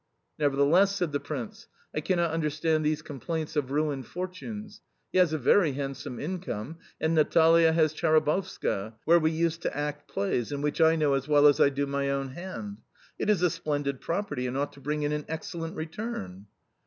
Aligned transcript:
"Nevertheless" 0.39 0.95
said 0.95 1.11
the 1.11 1.19
Prince, 1.19 1.67
"I 1.93 1.99
cannot 1.99 2.31
understand 2.31 2.83
these 2.83 3.03
complaints 3.03 3.55
of 3.55 3.69
ruined 3.69 4.07
fortunes. 4.07 4.81
He 5.11 5.19
has 5.19 5.31
a 5.31 5.37
very 5.37 5.73
handsome 5.73 6.19
income, 6.19 6.79
and 6.99 7.13
Natalia 7.13 7.71
has 7.71 7.93
Chabarovska, 7.93 8.95
where 9.05 9.19
we 9.19 9.29
used 9.29 9.61
to 9.61 9.77
act 9.77 10.09
plays, 10.09 10.51
and 10.51 10.63
which 10.63 10.81
I 10.81 10.95
know 10.95 11.13
as 11.13 11.27
well 11.27 11.45
as 11.45 11.59
I 11.61 11.69
do 11.69 11.85
my 11.85 12.09
own 12.09 12.29
hand. 12.29 12.79
It 13.19 13.29
is 13.29 13.43
a 13.43 13.51
splendid 13.51 14.01
property, 14.01 14.47
and 14.47 14.57
ought 14.57 14.73
to 14.73 14.79
bring 14.81 15.03
in 15.03 15.11
an 15.11 15.25
excellent 15.27 15.75
return." 15.75 16.47